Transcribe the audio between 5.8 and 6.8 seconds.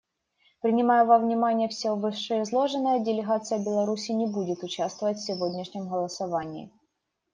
голосовании.